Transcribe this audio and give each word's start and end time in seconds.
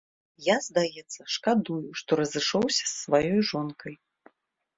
Я, 0.43 0.53
здаецца, 0.67 1.19
шкадую, 1.33 1.81
што 2.01 2.11
разышоўся 2.21 2.81
з 2.81 2.89
сваёю 3.03 3.39
жонкай. 3.53 3.95